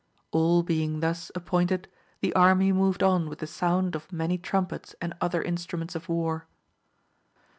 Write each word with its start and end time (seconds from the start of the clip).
All 0.31 0.63
being 0.63 1.01
thus 1.01 1.31
ap 1.35 1.45
pointed, 1.45 1.87
the 2.21 2.33
army 2.33 2.71
moved 2.71 3.03
on 3.03 3.29
with 3.29 3.37
the 3.37 3.45
sound 3.45 3.95
of 3.95 4.07
to 4.07 4.37
trumpets 4.39 4.95
and 4.99 5.13
other 5.21 5.43
instruments 5.43 5.93
of 5.93 6.09
war. 6.09 6.47